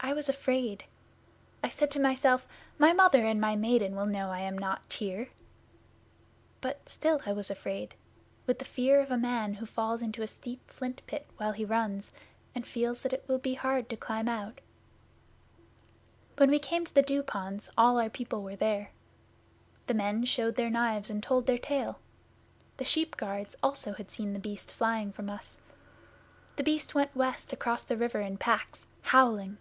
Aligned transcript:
I 0.00 0.14
was 0.14 0.28
afraid. 0.28 0.84
I 1.62 1.68
said 1.68 1.90
to 1.90 2.00
myself, 2.00 2.46
"My 2.78 2.94
Mother 2.94 3.26
and 3.26 3.38
my 3.38 3.56
Maiden 3.56 3.94
will 3.94 4.06
know 4.06 4.30
I 4.30 4.40
am 4.40 4.56
not 4.56 4.88
Tyr." 4.88 5.28
But 6.62 6.88
still 6.88 7.20
I 7.26 7.32
was 7.34 7.50
afraid, 7.50 7.94
with 8.46 8.58
the 8.60 8.64
fear 8.64 9.00
of 9.02 9.10
a 9.10 9.18
man 9.18 9.54
who 9.54 9.66
falls 9.66 10.00
into 10.00 10.22
a 10.22 10.26
steep 10.28 10.70
flint 10.70 11.02
pit 11.06 11.26
while 11.36 11.52
he 11.52 11.64
runs, 11.64 12.10
and 12.54 12.64
feels 12.64 13.00
that 13.02 13.12
it 13.12 13.24
will 13.28 13.40
be 13.40 13.52
hard 13.54 13.90
to 13.90 13.96
climb 13.98 14.28
out. 14.28 14.62
'When 16.38 16.48
we 16.50 16.60
came 16.60 16.86
to 16.86 16.94
the 16.94 17.02
Dew 17.02 17.22
ponds 17.22 17.68
all 17.76 17.98
our 18.00 18.08
people 18.08 18.42
were 18.42 18.56
there. 18.56 18.92
The 19.88 19.94
men 19.94 20.24
showed 20.24 20.54
their 20.54 20.70
knives 20.70 21.10
and 21.10 21.22
told 21.22 21.46
their 21.46 21.58
tale. 21.58 21.98
The 22.78 22.84
sheep 22.84 23.16
guards 23.18 23.56
also 23.62 23.92
had 23.94 24.10
seen 24.10 24.32
The 24.32 24.38
Beast 24.38 24.72
flying 24.72 25.12
from 25.12 25.28
us. 25.28 25.58
The 26.56 26.62
Beast 26.62 26.94
went 26.94 27.14
west 27.14 27.52
across 27.52 27.82
the 27.84 27.96
river 27.96 28.20
in 28.20 28.38
packs 28.38 28.86
howling! 29.02 29.58